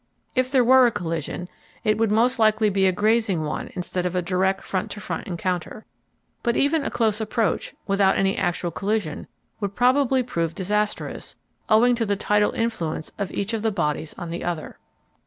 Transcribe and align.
If 0.33 0.49
there 0.51 0.63
were 0.63 0.87
a 0.87 0.91
collision 0.91 1.47
it 1.83 1.95
would 1.99 2.09
most 2.11 2.39
likely 2.39 2.71
be 2.71 2.87
a 2.87 2.91
grazing 2.91 3.43
one 3.43 3.69
instead 3.75 4.03
of 4.07 4.15
a 4.15 4.21
direct 4.23 4.63
front 4.63 4.89
to 4.93 4.99
front 4.99 5.27
encounter. 5.27 5.85
But 6.41 6.57
even 6.57 6.83
a 6.83 6.89
close 6.89 7.21
approach, 7.21 7.75
without 7.85 8.17
any 8.17 8.35
actual 8.35 8.71
collision, 8.71 9.27
would 9.59 9.75
probably 9.75 10.23
prove 10.23 10.55
disastrous, 10.55 11.35
owing 11.69 11.93
to 11.93 12.05
the 12.07 12.15
tidal 12.15 12.51
influence 12.53 13.11
of 13.19 13.29
each 13.31 13.53
of 13.53 13.61
the 13.61 13.69
bodies 13.69 14.15
on 14.17 14.31
the 14.31 14.43
other. 14.43 14.79